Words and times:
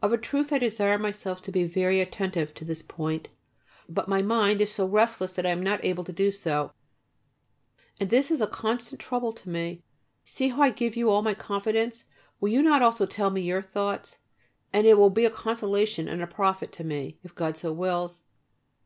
Of 0.00 0.10
a 0.14 0.16
truth 0.16 0.54
I 0.54 0.58
desire 0.58 0.96
myself 0.98 1.42
to 1.42 1.52
be 1.52 1.64
very 1.64 2.00
attentive 2.00 2.54
to 2.54 2.64
this 2.64 2.80
point, 2.80 3.28
but 3.90 4.08
my 4.08 4.22
mind 4.22 4.62
is 4.62 4.72
so 4.72 4.86
restless 4.86 5.34
that 5.34 5.44
I 5.44 5.50
am 5.50 5.62
not 5.62 5.84
able 5.84 6.02
to 6.04 6.14
do 6.14 6.30
so, 6.32 6.72
and 8.00 8.08
this 8.08 8.30
is 8.30 8.40
a 8.40 8.46
constant 8.46 9.02
trouble 9.02 9.34
to 9.34 9.50
me. 9.50 9.82
See 10.24 10.48
how 10.48 10.62
I 10.62 10.70
give 10.70 10.96
you 10.96 11.10
all 11.10 11.20
my 11.20 11.34
confidence. 11.34 12.06
Will 12.40 12.48
you 12.48 12.62
not 12.62 12.80
also 12.80 13.04
tell 13.04 13.28
me 13.28 13.42
your 13.42 13.60
thoughts, 13.60 14.20
and 14.72 14.86
it 14.86 14.96
will 14.96 15.10
be 15.10 15.26
a 15.26 15.30
consolation 15.30 16.08
and 16.08 16.22
a 16.22 16.26
profit 16.26 16.72
to 16.72 16.82
me, 16.84 17.18
if 17.22 17.34
God 17.34 17.58
so 17.58 17.70
wills. 17.70 18.22